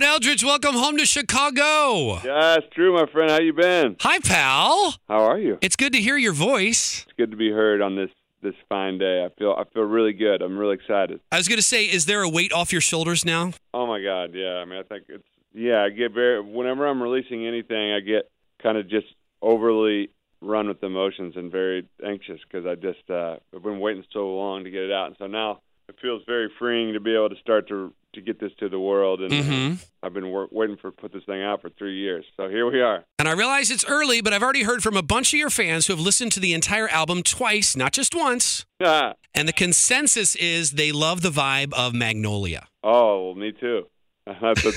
Brett 0.00 0.22
Eldredge, 0.22 0.42
welcome 0.42 0.76
home 0.76 0.96
to 0.96 1.04
Chicago. 1.04 2.20
It's 2.24 2.74
true, 2.74 2.94
my 2.94 3.04
friend. 3.12 3.30
How 3.30 3.38
you 3.38 3.52
been? 3.52 3.96
Hi, 4.00 4.18
pal. 4.20 4.94
How 5.08 5.24
are 5.24 5.38
you? 5.38 5.58
It's 5.60 5.76
good 5.76 5.92
to 5.92 6.00
hear 6.00 6.16
your 6.16 6.32
voice. 6.32 7.02
It's 7.02 7.12
good 7.18 7.30
to 7.32 7.36
be 7.36 7.50
heard 7.50 7.82
on 7.82 7.96
this 7.96 8.08
this 8.40 8.54
fine 8.70 8.96
day. 8.96 9.22
I 9.22 9.28
feel 9.38 9.52
I 9.52 9.64
feel 9.74 9.82
really 9.82 10.14
good. 10.14 10.40
I'm 10.40 10.56
really 10.56 10.76
excited. 10.76 11.20
I 11.30 11.36
was 11.36 11.48
going 11.48 11.58
to 11.58 11.62
say, 11.62 11.84
is 11.84 12.06
there 12.06 12.22
a 12.22 12.30
weight 12.30 12.50
off 12.50 12.72
your 12.72 12.80
shoulders 12.80 13.26
now? 13.26 13.52
Oh 13.74 13.86
my 13.86 14.02
God, 14.02 14.30
yeah. 14.32 14.54
I 14.54 14.64
mean, 14.64 14.78
I 14.78 14.84
think 14.84 15.04
it's 15.10 15.22
yeah. 15.52 15.82
I 15.82 15.90
get 15.90 16.14
very 16.14 16.40
whenever 16.40 16.86
I'm 16.86 17.02
releasing 17.02 17.46
anything, 17.46 17.92
I 17.92 18.00
get 18.00 18.30
kind 18.62 18.78
of 18.78 18.88
just 18.88 19.08
overly 19.42 20.08
run 20.40 20.68
with 20.68 20.82
emotions 20.82 21.34
and 21.36 21.52
very 21.52 21.86
anxious 22.02 22.40
because 22.50 22.64
I 22.64 22.74
just 22.74 23.10
uh, 23.10 23.36
I've 23.54 23.62
been 23.62 23.80
waiting 23.80 24.04
so 24.14 24.34
long 24.34 24.64
to 24.64 24.70
get 24.70 24.80
it 24.80 24.92
out, 24.92 25.08
and 25.08 25.16
so 25.18 25.26
now 25.26 25.60
it 25.90 25.96
feels 26.00 26.22
very 26.26 26.50
freeing 26.58 26.94
to 26.94 27.00
be 27.00 27.14
able 27.14 27.28
to 27.28 27.36
start 27.42 27.68
to 27.68 27.92
to 28.14 28.20
get 28.20 28.40
this 28.40 28.52
to 28.60 28.68
the 28.68 28.78
world. 28.80 29.20
And 29.20 29.32
Mhm. 29.32 29.86
I've 30.02 30.12
been 30.12 30.28
wor- 30.28 30.48
waiting 30.50 30.76
for 30.76 30.90
put 30.90 31.12
this 31.12 31.22
thing 31.24 31.42
out 31.42 31.60
for 31.60 31.70
three 31.70 31.96
years, 31.98 32.24
so 32.36 32.48
here 32.48 32.70
we 32.70 32.80
are. 32.80 33.04
And 33.18 33.28
I 33.28 33.32
realize 33.32 33.70
it's 33.70 33.84
early, 33.84 34.20
but 34.20 34.32
I've 34.32 34.42
already 34.42 34.62
heard 34.64 34.82
from 34.82 34.96
a 34.96 35.02
bunch 35.02 35.32
of 35.32 35.38
your 35.38 35.50
fans 35.50 35.86
who 35.86 35.92
have 35.92 36.00
listened 36.00 36.32
to 36.32 36.40
the 36.40 36.52
entire 36.54 36.88
album 36.88 37.22
twice, 37.22 37.76
not 37.76 37.92
just 37.92 38.14
once. 38.14 38.66
And 39.32 39.46
the 39.46 39.52
consensus 39.52 40.34
is 40.36 40.72
they 40.72 40.90
love 40.90 41.22
the 41.22 41.30
vibe 41.30 41.72
of 41.74 41.94
Magnolia. 41.94 42.66
Oh, 42.82 43.26
well, 43.26 43.34
me 43.36 43.52
too. 43.52 43.86
That's, 44.26 44.64
a, 44.64 44.72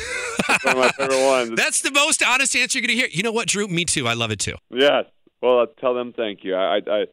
that's 0.47 0.63
one 0.65 0.77
of 0.77 0.81
my 0.83 0.89
favorite 0.89 1.25
ones. 1.25 1.51
That's 1.55 1.81
the 1.81 1.91
most 1.91 2.23
honest 2.23 2.55
answer 2.55 2.77
you're 2.79 2.87
going 2.87 2.95
to 2.97 3.01
hear. 3.01 3.09
You 3.11 3.23
know 3.23 3.31
what, 3.31 3.47
Drew? 3.47 3.67
Me 3.67 3.83
too. 3.85 4.07
I 4.07 4.13
love 4.13 4.29
it 4.31 4.39
too. 4.39 4.55
Yes. 4.71 5.05
Well, 5.41 5.59
I'll 5.59 5.67
tell 5.67 5.93
them 5.93 6.13
thank 6.15 6.43
you. 6.43 6.55
I, 6.55 6.77
I, 6.77 6.81
I 6.87 7.05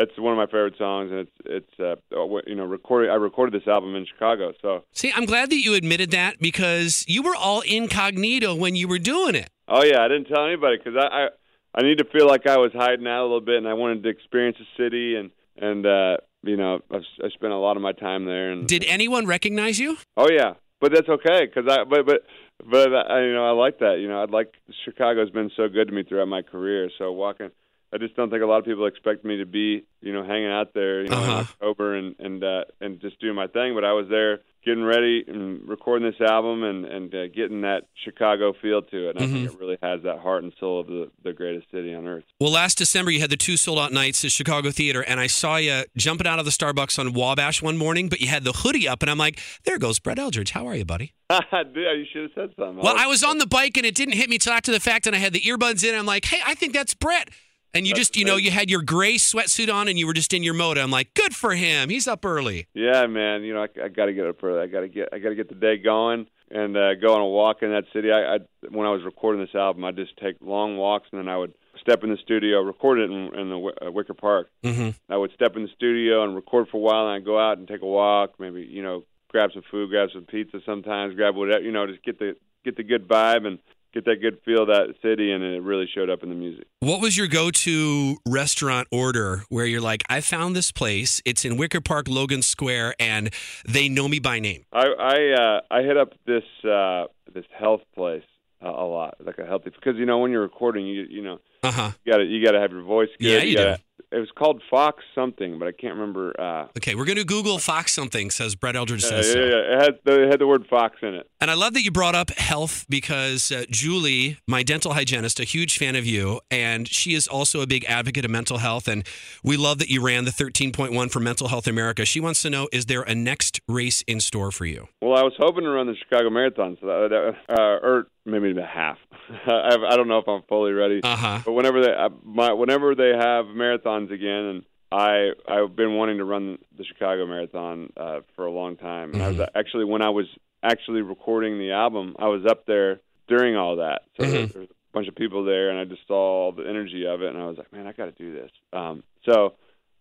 that's 0.00 0.18
one 0.18 0.32
of 0.32 0.38
my 0.38 0.46
favorite 0.46 0.76
songs, 0.78 1.10
and 1.10 1.20
it's 1.20 1.36
it's 1.44 1.80
uh, 1.80 2.24
you 2.46 2.54
know 2.54 2.64
recorded. 2.64 3.10
I 3.10 3.14
recorded 3.16 3.52
this 3.60 3.68
album 3.68 3.94
in 3.94 4.06
Chicago, 4.06 4.52
so 4.62 4.84
See, 4.92 5.12
I'm 5.14 5.26
glad 5.26 5.50
that 5.50 5.58
you 5.58 5.74
admitted 5.74 6.10
that 6.12 6.38
because 6.40 7.04
you 7.06 7.22
were 7.22 7.36
all 7.36 7.60
incognito 7.60 8.54
when 8.54 8.74
you 8.76 8.88
were 8.88 8.98
doing 8.98 9.34
it. 9.34 9.50
oh 9.68 9.84
yeah, 9.84 10.02
I 10.02 10.08
didn't 10.08 10.26
tell 10.28 10.46
anybody 10.46 10.78
because 10.78 10.94
I, 10.98 11.06
I 11.24 11.28
I 11.74 11.82
need 11.82 11.98
to 11.98 12.04
feel 12.04 12.26
like 12.26 12.46
I 12.46 12.56
was 12.56 12.72
hiding 12.74 13.06
out 13.06 13.20
a 13.22 13.28
little 13.28 13.40
bit, 13.40 13.56
and 13.56 13.68
I 13.68 13.74
wanted 13.74 14.02
to 14.04 14.08
experience 14.08 14.56
the 14.58 14.82
city, 14.82 15.16
and 15.16 15.30
and 15.56 15.84
uh, 15.86 16.16
you 16.42 16.56
know 16.56 16.80
I've, 16.90 17.02
I 17.22 17.28
spent 17.28 17.52
a 17.52 17.58
lot 17.58 17.76
of 17.76 17.82
my 17.82 17.92
time 17.92 18.24
there, 18.24 18.50
and 18.52 18.66
Did 18.66 18.84
anyone 18.88 19.26
recognize 19.26 19.78
you? 19.78 19.98
oh 20.16 20.30
yeah, 20.30 20.54
but 20.80 20.92
that's 20.92 21.08
okay 21.08 21.46
because 21.46 21.70
I 21.70 21.84
but 21.84 22.06
but 22.06 22.22
but 22.68 22.92
I, 22.94 23.22
you 23.24 23.32
know 23.34 23.46
I 23.46 23.52
like 23.52 23.78
that. 23.80 23.98
You 24.00 24.08
know 24.08 24.22
I'd 24.22 24.30
like 24.30 24.54
Chicago's 24.84 25.30
been 25.30 25.50
so 25.56 25.68
good 25.68 25.88
to 25.88 25.94
me 25.94 26.04
throughout 26.04 26.28
my 26.28 26.42
career, 26.42 26.90
so 26.96 27.12
walking. 27.12 27.50
I 27.92 27.98
just 27.98 28.14
don't 28.16 28.30
think 28.30 28.42
a 28.42 28.46
lot 28.46 28.58
of 28.58 28.64
people 28.64 28.86
expect 28.86 29.24
me 29.24 29.38
to 29.38 29.46
be, 29.46 29.84
you 30.00 30.12
know, 30.12 30.22
hanging 30.24 30.50
out 30.50 30.74
there, 30.74 31.02
you 31.02 31.08
know, 31.10 31.16
Uh-huh. 31.16 31.30
in 31.32 31.36
October 31.38 31.94
and 31.96 32.14
and 32.18 32.44
uh, 32.44 32.64
and 32.80 33.00
just 33.00 33.20
doing 33.20 33.34
my 33.34 33.46
thing. 33.48 33.74
But 33.74 33.84
I 33.84 33.92
was 33.92 34.06
there 34.08 34.40
getting 34.64 34.84
ready 34.84 35.24
and 35.26 35.66
recording 35.66 36.08
this 36.08 36.20
album 36.20 36.62
and 36.62 36.84
and 36.84 37.14
uh, 37.14 37.26
getting 37.28 37.62
that 37.62 37.86
Chicago 38.04 38.52
feel 38.62 38.82
to 38.82 39.08
it. 39.08 39.16
And 39.16 39.18
I 39.18 39.22
Mm-hmm. 39.26 39.34
think 39.44 39.52
it 39.54 39.58
really 39.58 39.78
has 39.82 40.02
that 40.04 40.18
heart 40.20 40.44
and 40.44 40.52
soul 40.60 40.78
of 40.80 40.86
the 40.86 41.10
the 41.24 41.32
greatest 41.32 41.66
city 41.72 41.92
on 41.94 42.06
earth. 42.06 42.24
Well, 42.38 42.52
last 42.52 42.78
December 42.78 43.10
you 43.10 43.20
had 43.20 43.30
the 43.30 43.36
two 43.36 43.56
sold 43.56 43.78
out 43.80 43.92
nights 43.92 44.24
at 44.24 44.30
Chicago 44.30 44.70
Theater, 44.70 45.02
and 45.02 45.18
I 45.18 45.26
saw 45.26 45.56
you 45.56 45.82
jumping 45.96 46.28
out 46.28 46.38
of 46.38 46.44
the 46.44 46.52
Starbucks 46.52 46.96
on 46.98 47.12
Wabash 47.12 47.60
one 47.60 47.76
morning, 47.76 48.08
but 48.08 48.20
you 48.20 48.28
had 48.28 48.44
the 48.44 48.52
hoodie 48.52 48.86
up, 48.86 49.02
and 49.02 49.10
I'm 49.10 49.18
like, 49.18 49.40
there 49.64 49.78
goes 49.78 49.98
Brett 49.98 50.18
Eldredge. 50.18 50.50
How 50.50 50.66
are 50.68 50.76
you, 50.76 50.84
buddy? 50.84 51.12
Dude, 51.30 51.74
you 51.74 52.04
should 52.12 52.22
have 52.22 52.30
said 52.34 52.50
something. 52.56 52.76
Well, 52.84 52.94
I 52.96 53.06
was 53.06 53.24
on 53.24 53.38
the 53.38 53.46
bike, 53.46 53.76
and 53.76 53.84
it 53.86 53.94
didn't 53.96 54.14
hit 54.14 54.28
me 54.30 54.38
till 54.38 54.52
after 54.52 54.70
the 54.70 54.80
fact, 54.80 55.06
and 55.06 55.16
I 55.16 55.18
had 55.18 55.32
the 55.32 55.40
earbuds 55.40 55.82
in. 55.82 55.94
I'm 55.94 56.06
like, 56.06 56.24
hey, 56.26 56.40
I 56.46 56.54
think 56.54 56.72
that's 56.72 56.94
Brett. 56.94 57.30
And 57.72 57.86
you 57.86 57.92
That's 57.92 58.08
just, 58.08 58.16
you 58.16 58.24
know, 58.24 58.36
you 58.36 58.50
had 58.50 58.68
your 58.68 58.82
gray 58.82 59.14
sweatsuit 59.14 59.72
on, 59.72 59.88
and 59.88 59.98
you 59.98 60.06
were 60.06 60.12
just 60.12 60.32
in 60.32 60.42
your 60.42 60.54
mode. 60.54 60.76
I'm 60.76 60.90
like, 60.90 61.14
good 61.14 61.34
for 61.34 61.54
him. 61.54 61.88
He's 61.88 62.08
up 62.08 62.24
early. 62.24 62.66
Yeah, 62.74 63.06
man. 63.06 63.42
You 63.42 63.54
know, 63.54 63.62
I, 63.62 63.84
I 63.84 63.88
got 63.88 64.06
to 64.06 64.12
get 64.12 64.26
up 64.26 64.42
early. 64.42 64.60
I 64.60 64.66
got 64.66 64.80
to 64.80 64.88
get 64.88 65.10
I 65.12 65.18
got 65.18 65.28
to 65.28 65.34
get 65.34 65.48
the 65.48 65.54
day 65.54 65.76
going 65.78 66.26
and 66.50 66.76
uh, 66.76 66.94
go 66.96 67.14
on 67.14 67.20
a 67.20 67.26
walk 67.26 67.62
in 67.62 67.70
that 67.70 67.84
city. 67.92 68.10
I, 68.10 68.36
I 68.36 68.38
when 68.70 68.86
I 68.86 68.90
was 68.90 69.02
recording 69.04 69.40
this 69.40 69.54
album, 69.54 69.84
I 69.84 69.92
just 69.92 70.16
take 70.16 70.36
long 70.40 70.76
walks 70.76 71.08
and 71.12 71.20
then 71.20 71.28
I 71.28 71.36
would 71.36 71.54
step 71.80 72.02
in 72.02 72.10
the 72.10 72.18
studio, 72.18 72.60
record 72.60 72.98
it 72.98 73.10
in, 73.10 73.34
in 73.38 73.48
the 73.48 73.72
uh, 73.86 73.90
Wicker 73.90 74.14
Park. 74.14 74.50
Mm-hmm. 74.64 74.90
I 75.12 75.16
would 75.16 75.32
step 75.32 75.56
in 75.56 75.62
the 75.62 75.68
studio 75.74 76.24
and 76.24 76.34
record 76.34 76.68
for 76.70 76.76
a 76.76 76.80
while, 76.80 77.06
and 77.06 77.14
I'd 77.14 77.24
go 77.24 77.38
out 77.38 77.58
and 77.58 77.68
take 77.68 77.82
a 77.82 77.86
walk. 77.86 78.32
Maybe 78.38 78.62
you 78.62 78.82
know, 78.82 79.04
grab 79.28 79.50
some 79.52 79.62
food, 79.70 79.90
grab 79.90 80.08
some 80.12 80.24
pizza. 80.24 80.60
Sometimes 80.66 81.14
grab 81.14 81.36
whatever 81.36 81.62
you 81.62 81.72
know, 81.72 81.86
just 81.86 82.02
get 82.02 82.18
the 82.18 82.36
get 82.64 82.76
the 82.76 82.82
good 82.82 83.08
vibe 83.08 83.46
and 83.46 83.58
get 83.92 84.04
that 84.04 84.16
good 84.20 84.38
feel 84.44 84.62
of 84.62 84.68
that 84.68 84.94
city, 85.02 85.32
and 85.32 85.42
it 85.42 85.62
really 85.62 85.88
showed 85.94 86.08
up 86.10 86.22
in 86.22 86.28
the 86.28 86.34
music. 86.34 86.66
What 86.80 87.00
was 87.00 87.16
your 87.16 87.26
go 87.26 87.50
to 87.50 88.16
restaurant 88.26 88.88
order 88.90 89.42
where 89.48 89.66
you're 89.66 89.80
like, 89.80 90.02
I 90.08 90.20
found 90.20 90.54
this 90.56 90.70
place. 90.72 91.20
It's 91.24 91.44
in 91.44 91.56
Wicker 91.56 91.80
Park, 91.80 92.06
Logan 92.08 92.42
Square, 92.42 92.94
and 93.00 93.30
they 93.66 93.88
know 93.88 94.08
me 94.08 94.18
by 94.18 94.38
name? 94.40 94.64
I 94.72 94.86
I 94.98 95.42
uh, 95.42 95.60
I 95.70 95.82
hit 95.82 95.96
up 95.96 96.12
this 96.26 96.44
uh, 96.64 97.06
this 97.34 97.44
health 97.58 97.82
place 97.94 98.22
uh, 98.64 98.68
a 98.68 98.86
lot, 98.86 99.14
like 99.24 99.38
a 99.38 99.46
healthy 99.46 99.70
because 99.70 99.96
you 99.96 100.06
know 100.06 100.18
when 100.18 100.30
you're 100.30 100.42
recording, 100.42 100.86
you 100.86 101.06
you 101.08 101.22
know 101.22 101.38
Uh 101.62 101.70
huh. 101.72 101.90
you 102.04 102.12
got 102.12 102.18
to 102.18 102.24
you 102.24 102.44
got 102.44 102.52
to 102.52 102.60
have 102.60 102.70
your 102.72 102.82
voice 102.82 103.08
good. 103.18 103.26
Yeah, 103.26 103.42
you 103.42 103.56
do. 103.56 103.62
gotta, 103.64 103.80
It 104.12 104.18
was 104.18 104.30
called 104.36 104.60
Fox 104.68 105.04
something, 105.14 105.58
but 105.58 105.68
I 105.68 105.72
can't 105.72 105.94
remember. 105.94 106.34
Uh, 106.38 106.66
Okay, 106.76 106.94
we're 106.94 107.04
going 107.04 107.18
to 107.18 107.24
Google 107.24 107.58
Fox 107.58 107.92
something, 107.92 108.30
says 108.30 108.54
Brett 108.54 108.74
Eldredge 108.74 109.02
yeah, 109.02 109.08
says 109.08 109.26
yeah, 109.28 109.32
so. 109.32 109.38
yeah. 109.38 109.76
It 109.76 109.82
had 109.82 109.98
the, 110.04 110.22
it 110.24 110.30
had 110.30 110.40
the 110.40 110.46
word 110.46 110.66
Fox 110.68 110.96
in 111.02 111.14
it. 111.14 111.28
And 111.40 111.50
I 111.50 111.54
love 111.54 111.74
that 111.74 111.82
you 111.82 111.90
brought 111.90 112.14
up 112.14 112.30
health 112.30 112.86
because 112.88 113.52
uh, 113.52 113.64
Julie, 113.70 114.38
my 114.46 114.62
dental 114.62 114.94
hygienist, 114.94 115.38
a 115.38 115.44
huge 115.44 115.78
fan 115.78 115.94
of 115.96 116.06
you, 116.06 116.40
and 116.50 116.88
she 116.88 117.14
is 117.14 117.28
also 117.28 117.60
a 117.60 117.66
big 117.66 117.84
advocate 117.84 118.24
of 118.24 118.30
mental 118.30 118.58
health. 118.58 118.88
And 118.88 119.06
we 119.44 119.56
love 119.56 119.78
that 119.78 119.88
you 119.88 120.02
ran 120.02 120.24
the 120.24 120.30
13.1 120.30 121.10
for 121.10 121.20
Mental 121.20 121.48
Health 121.48 121.66
America. 121.66 122.04
She 122.04 122.20
wants 122.20 122.42
to 122.42 122.50
know 122.50 122.68
is 122.72 122.86
there 122.86 123.02
a 123.02 123.14
next 123.14 123.60
race 123.68 124.02
in 124.02 124.20
store 124.20 124.50
for 124.50 124.66
you? 124.66 124.88
Well, 125.00 125.16
I 125.16 125.22
was 125.22 125.34
hoping 125.38 125.64
to 125.64 125.70
run 125.70 125.86
the 125.86 125.96
Chicago 125.96 126.30
Marathon, 126.30 126.76
so 126.80 126.86
that, 126.86 127.08
that 127.48 127.58
uh, 127.58 127.86
or 127.86 128.06
maybe 128.24 128.52
the 128.52 128.64
half. 128.66 128.98
I, 129.46 129.76
I 129.88 129.96
don't 129.96 130.08
know 130.08 130.18
if 130.18 130.28
I'm 130.28 130.42
fully 130.48 130.72
ready. 130.72 131.00
Uh 131.02 131.16
huh. 131.16 131.38
But 131.44 131.52
whenever 131.52 131.80
they 131.82 131.92
uh, 131.92 132.08
my, 132.24 132.52
whenever 132.52 132.94
they 132.94 133.10
have 133.10 133.46
marathons 133.46 134.12
again, 134.12 134.44
and 134.44 134.64
I 134.92 135.30
I've 135.48 135.74
been 135.76 135.94
wanting 135.96 136.18
to 136.18 136.24
run 136.24 136.58
the 136.76 136.84
Chicago 136.84 137.26
Marathon 137.26 137.92
uh, 137.96 138.20
for 138.36 138.46
a 138.46 138.50
long 138.52 138.76
time. 138.76 139.12
And 139.14 139.22
I 139.22 139.28
was 139.28 139.40
actually 139.54 139.84
when 139.84 140.02
I 140.02 140.10
was 140.10 140.26
actually 140.62 141.02
recording 141.02 141.58
the 141.58 141.72
album, 141.72 142.16
I 142.18 142.26
was 142.28 142.44
up 142.46 142.66
there 142.66 143.00
during 143.28 143.56
all 143.56 143.76
that. 143.76 144.02
So 144.16 144.26
there, 144.26 144.46
Mhm. 144.46 144.52
there 144.52 144.60
was 144.62 144.70
a 144.70 144.74
bunch 144.92 145.08
of 145.08 145.14
people 145.14 145.44
there, 145.44 145.70
and 145.70 145.78
I 145.78 145.84
just 145.84 146.06
saw 146.06 146.14
all 146.46 146.52
the 146.52 146.68
energy 146.68 147.06
of 147.06 147.22
it, 147.22 147.28
and 147.32 147.38
I 147.42 147.46
was 147.46 147.56
like, 147.56 147.72
man, 147.72 147.86
I 147.86 147.92
got 147.92 148.06
to 148.06 148.12
do 148.12 148.32
this. 148.32 148.50
Um, 148.72 149.02
so 149.24 149.54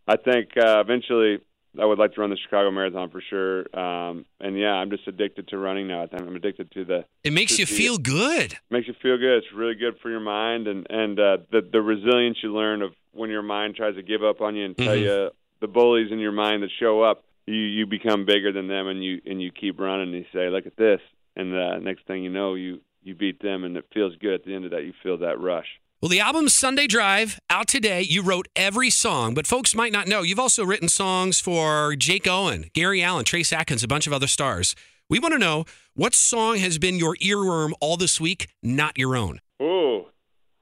I 0.08 0.18
think 0.18 0.50
uh, 0.58 0.80
eventually. 0.82 1.40
I 1.80 1.86
would 1.86 2.00
like 2.00 2.14
to 2.16 2.22
run 2.22 2.30
the 2.30 2.38
Chicago 2.38 2.72
Marathon 2.72 3.10
for 3.10 3.22
sure, 3.30 3.60
um, 3.80 4.26
and 4.40 4.58
yeah, 4.58 4.74
I'm 4.74 4.90
just 4.90 5.08
addicted 5.08 5.48
to 5.50 5.58
running 5.58 5.88
now. 5.88 6.02
I 6.04 6.08
think 6.08 6.22
I'm 6.24 6.36
addicted 6.36 6.72
to 6.72 6.86
the 6.86 7.06
It 7.24 7.32
makes 7.34 7.60
you 7.60 7.66
feel 7.66 7.98
good. 7.98 8.58
makes 8.72 8.88
you 8.88 8.96
feel 9.02 9.18
good. 9.18 9.38
It's 9.38 9.54
really 9.56 9.76
good 9.76 9.96
for 10.02 10.10
your 10.10 10.20
mind 10.20 10.68
and 10.68 10.88
and 10.90 11.20
uh, 11.20 11.38
the 11.52 11.62
the 11.72 11.82
resilience 11.82 12.38
you 12.42 12.54
learn 12.54 12.82
of 12.82 12.92
when 13.12 13.30
your 13.30 13.44
mind 13.44 13.76
tries 13.76 13.96
to 13.96 14.02
give 14.04 14.24
up 14.24 14.42
on 14.42 14.56
you 14.56 14.66
and 14.66 14.78
tell 14.78 14.96
Mhm. 14.96 15.02
you 15.02 15.30
the 15.62 15.68
bullies 15.68 16.12
in 16.12 16.20
your 16.20 16.32
mind 16.32 16.64
that 16.64 16.72
show 16.80 17.02
up. 17.02 17.24
You 17.46 17.56
you 17.56 17.86
become 17.86 18.26
bigger 18.26 18.52
than 18.52 18.68
them 18.68 18.88
and 18.88 19.04
you 19.04 19.22
and 19.26 19.42
you 19.42 19.52
keep 19.52 19.80
running. 19.80 20.14
and 20.14 20.18
You 20.18 20.26
say, 20.34 20.50
look 20.50 20.66
at 20.66 20.76
this, 20.78 21.02
and 21.36 21.54
uh, 21.56 21.78
next 21.80 22.06
thing 22.08 22.24
you 22.24 22.30
know, 22.32 22.56
you 22.56 22.82
you 23.04 23.14
beat 23.16 23.42
them, 23.42 23.64
and 23.64 23.78
it 23.78 23.86
feels 23.94 24.16
good 24.18 24.34
at 24.34 24.44
the 24.44 24.54
end 24.56 24.66
of 24.66 24.72
that. 24.72 24.84
You 24.84 24.94
feel 25.04 25.18
that 25.20 25.40
rush. 25.40 25.68
Well, 26.02 26.08
the 26.08 26.22
album 26.22 26.48
Sunday 26.48 26.88
Drive 26.88 27.42
out 27.50 27.68
today. 27.68 28.02
You 28.02 28.22
wrote 28.22 28.48
every 28.56 28.90
song, 28.90 29.34
but 29.34 29.46
folks 29.46 29.76
might 29.76 29.92
not 29.92 30.08
know 30.08 30.22
you've 30.22 30.40
also 30.40 30.64
written 30.64 30.88
songs 30.88 31.42
for 31.42 31.94
Jake 31.98 32.26
Owen, 32.26 32.70
Gary 32.74 33.04
Allan, 33.04 33.26
Trace 33.26 33.52
Atkins, 33.52 33.84
a 33.84 33.88
bunch 33.90 34.08
of 34.08 34.14
other 34.14 34.26
stars. 34.28 34.78
We 35.10 35.20
want 35.20 35.34
to 35.34 35.38
know 35.38 35.66
what 35.96 36.14
song 36.14 36.56
has 36.60 36.78
been 36.78 37.00
your 37.00 37.18
earworm 37.18 37.74
all 37.82 37.98
this 37.98 38.18
week, 38.18 38.48
not 38.64 38.98
your 38.98 39.18
own. 39.18 39.42
Ooh, 39.62 40.06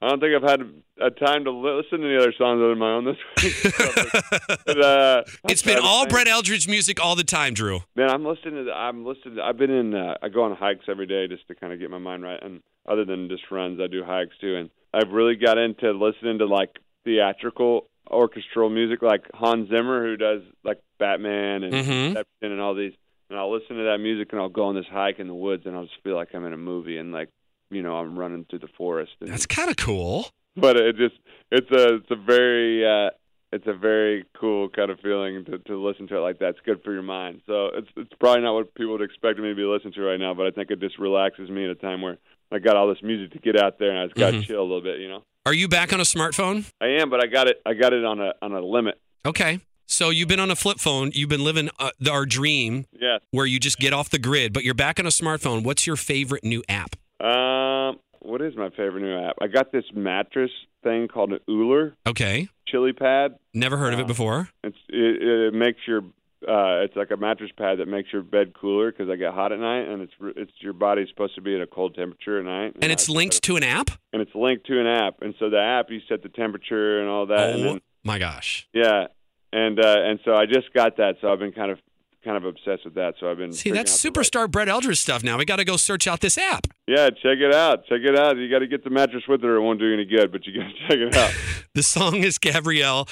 I 0.01 0.09
don't 0.09 0.19
think 0.19 0.33
I've 0.35 0.49
had 0.49 0.61
a 0.99 1.11
time 1.11 1.43
to 1.43 1.51
listen 1.51 1.99
to 1.99 2.07
any 2.07 2.17
other 2.17 2.33
songs 2.35 2.57
other 2.57 2.69
than 2.69 2.79
my 2.79 2.93
own 2.93 3.05
this 3.05 3.17
week. 3.43 4.57
but, 4.65 4.81
uh, 4.83 5.23
It's 5.49 5.61
been 5.61 5.77
all. 5.77 6.07
Brett 6.07 6.27
Eldredge 6.27 6.67
music 6.67 6.99
all 6.99 7.15
the 7.15 7.23
time, 7.23 7.53
Drew. 7.53 7.81
Man, 7.95 8.09
I'm 8.09 8.25
listening 8.25 8.65
to. 8.65 8.71
I'm 8.71 9.05
listening. 9.05 9.37
I've 9.39 9.57
been 9.57 9.69
in. 9.69 9.93
Uh, 9.93 10.15
I 10.19 10.29
go 10.29 10.41
on 10.45 10.55
hikes 10.55 10.85
every 10.89 11.05
day 11.05 11.27
just 11.27 11.47
to 11.49 11.53
kind 11.53 11.73
of 11.73 11.77
get 11.79 11.91
my 11.91 11.99
mind 11.99 12.23
right. 12.23 12.41
And 12.41 12.63
other 12.89 13.05
than 13.05 13.29
just 13.29 13.43
runs, 13.51 13.79
I 13.79 13.85
do 13.85 14.03
hikes 14.03 14.35
too. 14.41 14.55
And 14.55 14.71
I've 14.97 15.11
really 15.11 15.35
got 15.35 15.57
into 15.57 15.91
listening 15.91 16.39
to 16.39 16.45
like 16.45 16.71
theatrical 17.05 17.87
orchestral 18.09 18.69
music, 18.69 19.01
like 19.01 19.23
Hans 19.33 19.69
Zimmer, 19.69 20.03
who 20.05 20.17
does 20.17 20.41
like 20.63 20.79
Batman 20.99 21.63
and 21.63 21.73
Mhm. 21.73 22.23
And 22.41 22.59
all 22.61 22.73
these. 22.75 22.93
and 23.29 23.37
I'll 23.37 23.51
listen 23.51 23.75
to 23.75 23.83
that 23.83 23.97
music 23.99 24.29
and 24.31 24.39
I'll 24.41 24.47
go 24.49 24.63
on 24.65 24.75
this 24.75 24.85
hike 24.89 25.19
in 25.19 25.27
the 25.27 25.33
woods 25.35 25.65
and 25.65 25.75
I'll 25.75 25.83
just 25.83 26.01
feel 26.03 26.15
like 26.15 26.29
I'm 26.33 26.45
in 26.45 26.53
a 26.53 26.57
movie 26.57 26.97
and 26.97 27.11
like 27.11 27.29
you 27.69 27.81
know 27.83 27.95
I'm 27.97 28.17
running 28.17 28.45
through 28.49 28.59
the 28.59 28.69
forest. 28.77 29.11
And, 29.19 29.29
That's 29.29 29.45
kind 29.45 29.69
of 29.69 29.75
cool. 29.75 30.29
but 30.55 30.77
it 30.77 30.95
just 30.95 31.15
it's 31.51 31.69
a 31.71 31.95
it's 31.95 32.11
a 32.11 32.15
very 32.15 32.85
uh, 32.87 33.09
it's 33.51 33.65
a 33.67 33.73
very 33.73 34.25
cool 34.39 34.69
kind 34.69 34.91
of 34.91 34.99
feeling 34.99 35.45
to, 35.45 35.57
to 35.59 35.81
listen 35.81 36.07
to 36.07 36.17
it 36.17 36.19
like 36.19 36.39
that. 36.39 36.49
It's 36.49 36.59
good 36.65 36.81
for 36.83 36.91
your 36.93 37.01
mind. 37.03 37.41
So 37.47 37.67
it's 37.73 37.87
it's 37.95 38.11
probably 38.19 38.43
not 38.43 38.53
what 38.53 38.73
people 38.75 38.93
would 38.93 39.01
expect 39.01 39.39
me 39.39 39.49
to 39.49 39.55
be 39.55 39.63
listening 39.63 39.93
to 39.93 40.01
right 40.01 40.19
now, 40.19 40.33
but 40.33 40.45
I 40.47 40.51
think 40.51 40.69
it 40.71 40.79
just 40.79 40.99
relaxes 40.99 41.49
me 41.49 41.63
at 41.65 41.71
a 41.71 41.75
time 41.75 42.01
where 42.01 42.17
I 42.51 42.59
got 42.59 42.75
all 42.77 42.87
this 42.87 43.01
music 43.03 43.31
to 43.33 43.39
get 43.39 43.59
out 43.61 43.79
there 43.79 43.89
and 43.91 43.99
I 43.99 44.05
just 44.05 44.15
got 44.15 44.31
to 44.31 44.37
Mhm. 44.37 44.47
chill 44.47 44.61
a 44.61 44.63
little 44.63 44.81
bit, 44.81 44.99
you 44.99 45.07
know. 45.09 45.23
Are 45.45 45.53
you 45.53 45.67
back 45.69 45.93
on 45.93 45.99
a 45.99 46.03
smartphone? 46.03 46.69
I 46.81 46.87
am, 47.01 47.09
but 47.09 47.23
I 47.23 47.27
got 47.27 47.47
it 47.47 47.61
I 47.65 47.73
got 47.73 47.93
it 47.93 48.03
on 48.03 48.19
a 48.19 48.33
on 48.41 48.51
a 48.53 48.61
limit. 48.61 48.99
Okay. 49.25 49.59
So 49.89 50.09
you've 50.09 50.27
been 50.27 50.41
on 50.41 50.51
a 50.51 50.55
flip 50.55 50.79
phone. 50.79 51.11
You've 51.13 51.29
been 51.29 51.45
living 51.45 51.69
uh, 51.79 51.91
our 52.11 52.25
dream 52.25 52.85
Yeah. 52.99 53.19
where 53.31 53.45
you 53.45 53.57
just 53.57 53.79
get 53.79 53.93
off 53.93 54.09
the 54.09 54.19
grid, 54.19 54.51
but 54.51 54.65
you're 54.65 54.73
back 54.73 54.99
on 54.99 55.05
a 55.05 55.09
smartphone. 55.09 55.63
What's 55.63 55.87
your 55.87 55.95
favorite 55.95 56.43
new 56.43 56.61
app? 56.67 56.97
Um, 57.23 57.99
what 58.19 58.41
is 58.41 58.55
my 58.57 58.69
favorite 58.71 59.01
new 59.03 59.17
app? 59.17 59.37
I 59.41 59.47
got 59.47 59.71
this 59.71 59.85
mattress 59.93 60.51
thing 60.83 61.07
called 61.07 61.31
an 61.31 61.39
Ooler 61.49 61.93
Okay. 62.05 62.49
Chili 62.67 62.93
pad. 62.93 63.35
Never 63.53 63.77
heard 63.77 63.93
of 63.93 63.99
it 63.99 64.03
Uh, 64.03 64.07
before. 64.07 64.49
It's 64.63 64.77
it, 64.89 65.21
it 65.21 65.53
makes 65.53 65.79
your 65.87 66.01
uh, 66.47 66.83
it's 66.85 66.95
like 66.95 67.09
a 67.11 67.17
mattress 67.17 67.49
pad 67.57 67.79
that 67.79 67.87
makes 67.87 68.13
your 68.13 68.21
bed 68.21 68.53
cooler 68.53 68.91
because 68.91 69.09
I 69.09 69.15
get 69.15 69.33
hot 69.33 69.51
at 69.51 69.59
night, 69.59 69.87
and 69.87 70.01
it's 70.03 70.13
it's 70.35 70.51
your 70.59 70.73
body's 70.73 71.09
supposed 71.09 71.33
to 71.35 71.41
be 71.41 71.55
at 71.55 71.61
a 71.61 71.67
cold 71.67 71.95
temperature 71.95 72.37
at 72.39 72.45
night. 72.45 72.75
And 72.81 72.91
it's 72.91 73.09
linked 73.09 73.41
to 73.43 73.55
an 73.55 73.63
app? 73.63 73.89
and 74.13 74.21
it's 74.21 74.35
linked 74.35 74.67
to 74.67 74.79
an 74.79 74.87
app, 74.87 75.21
and 75.21 75.33
so 75.39 75.49
the 75.49 75.59
app 75.59 75.87
you 75.89 75.99
set 76.07 76.21
the 76.23 76.29
temperature 76.29 76.99
and 76.99 77.09
all 77.09 77.25
that, 77.27 77.49
and 77.55 77.61
Oh 77.65 77.69
then 77.73 77.81
my 78.03 78.19
gosh. 78.19 78.67
yeah, 78.73 79.07
and 79.51 79.79
uh, 79.83 79.95
and 79.99 80.19
so 80.25 80.33
I 80.35 80.45
just 80.45 80.71
got 80.73 80.97
that, 80.97 81.15
so 81.21 81.31
I've 81.31 81.39
been 81.39 81.51
kind 81.53 81.71
of 81.71 81.79
kind 82.27 82.37
of 82.37 82.45
obsessed 82.45 82.83
with 82.85 82.95
that. 82.95 83.15
So 83.19 83.31
I've 83.31 83.37
been 83.37 83.53
See, 83.53 83.71
that's 83.71 83.91
out 84.05 84.13
the 84.13 84.19
right- 84.19 84.27
superstar 84.27 84.51
Brett 84.51 84.67
Eldredge 84.67 84.97
stuff 84.97 85.23
now. 85.23 85.37
We 85.37 85.45
got 85.45 85.55
to 85.55 85.65
go 85.65 85.77
search 85.77 86.07
out 86.07 86.19
this 86.19 86.37
app. 86.37 86.67
Yeah, 86.87 87.09
check 87.09 87.39
it 87.39 87.53
out. 87.53 87.85
Check 87.87 88.01
it 88.03 88.17
out. 88.17 88.37
You 88.37 88.49
got 88.49 88.59
to 88.59 88.67
get 88.67 88.83
the 88.83 88.89
mattress 88.89 89.23
with 89.27 89.43
it, 89.43 89.47
or 89.47 89.55
it 89.55 89.61
won't 89.61 89.79
do 89.79 89.85
you 89.87 89.93
any 89.93 90.05
good. 90.05 90.31
But 90.31 90.45
you 90.45 90.59
got 90.61 90.67
to 90.67 90.73
check 90.87 90.97
it 90.99 91.15
out. 91.15 91.33
The 91.73 91.83
song 91.83 92.15
is 92.23 92.39
Gabrielle. 92.39 93.07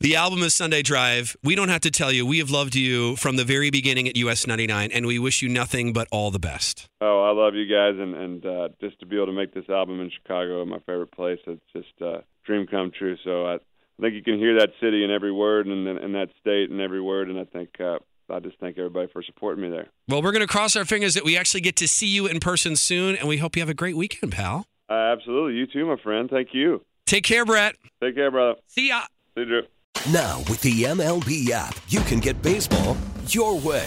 The 0.00 0.14
album 0.14 0.42
is 0.42 0.52
Sunday 0.54 0.82
Drive. 0.82 1.36
We 1.42 1.54
don't 1.54 1.70
have 1.70 1.80
to 1.82 1.90
tell 1.90 2.12
you, 2.12 2.26
we 2.26 2.38
have 2.38 2.50
loved 2.50 2.74
you 2.74 3.16
from 3.16 3.36
the 3.36 3.44
very 3.44 3.70
beginning 3.70 4.06
at 4.08 4.16
US 4.18 4.46
99, 4.46 4.90
and 4.92 5.06
we 5.06 5.18
wish 5.18 5.40
you 5.40 5.48
nothing 5.48 5.94
but 5.94 6.06
all 6.12 6.30
the 6.30 6.38
best. 6.38 6.86
Oh, 7.00 7.22
I 7.22 7.30
love 7.32 7.54
you 7.54 7.64
guys, 7.64 7.94
and 7.98 8.14
and 8.14 8.44
uh, 8.44 8.68
just 8.78 9.00
to 9.00 9.06
be 9.06 9.16
able 9.16 9.26
to 9.26 9.32
make 9.32 9.54
this 9.54 9.68
album 9.70 10.00
in 10.02 10.10
Chicago, 10.10 10.62
my 10.66 10.80
favorite 10.80 11.12
place, 11.12 11.38
it's 11.46 11.62
just 11.72 11.98
a 12.02 12.22
dream 12.44 12.66
come 12.66 12.90
true. 12.90 13.16
So 13.24 13.46
I, 13.46 13.54
I 13.54 13.58
think 14.02 14.14
you 14.14 14.22
can 14.22 14.38
hear 14.38 14.58
that 14.58 14.70
city 14.82 15.02
in 15.02 15.10
every 15.10 15.32
word, 15.32 15.66
and 15.66 15.88
and 15.88 16.14
that 16.14 16.28
state 16.42 16.70
in 16.70 16.78
every 16.78 17.00
word, 17.00 17.30
and 17.30 17.38
I 17.38 17.44
think 17.44 17.70
uh, 17.80 18.00
I 18.30 18.40
just 18.40 18.58
thank 18.58 18.78
everybody 18.78 19.08
for 19.12 19.22
supporting 19.22 19.62
me 19.62 19.70
there. 19.70 19.88
Well, 20.08 20.22
we're 20.22 20.32
going 20.32 20.46
to 20.46 20.52
cross 20.52 20.76
our 20.76 20.84
fingers 20.84 21.14
that 21.14 21.24
we 21.24 21.36
actually 21.36 21.60
get 21.60 21.76
to 21.76 21.88
see 21.88 22.06
you 22.06 22.26
in 22.26 22.40
person 22.40 22.76
soon, 22.76 23.16
and 23.16 23.28
we 23.28 23.38
hope 23.38 23.56
you 23.56 23.62
have 23.62 23.68
a 23.68 23.74
great 23.74 23.96
weekend, 23.96 24.32
pal. 24.32 24.66
Uh, 24.88 24.94
absolutely, 24.94 25.54
you 25.54 25.66
too, 25.66 25.86
my 25.86 25.96
friend. 26.02 26.28
Thank 26.30 26.48
you. 26.52 26.84
Take 27.06 27.24
care, 27.24 27.44
Brett. 27.44 27.76
Take 28.02 28.14
care, 28.14 28.30
brother. 28.30 28.60
See 28.66 28.88
ya. 28.88 29.02
See 29.34 29.40
you, 29.40 29.44
Drew. 29.46 29.62
Now, 30.12 30.38
with 30.48 30.60
the 30.62 30.84
MLB 30.84 31.50
app, 31.50 31.76
you 31.88 32.00
can 32.00 32.20
get 32.20 32.40
baseball 32.40 32.96
your 33.26 33.58
way. 33.58 33.86